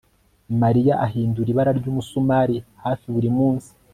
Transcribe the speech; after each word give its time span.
Mariya 0.61 0.93
ahindura 1.05 1.47
ibara 1.51 1.71
ryumusumari 1.79 2.55
hafi 2.83 3.05
buri 3.15 3.29
munsi 3.37 3.69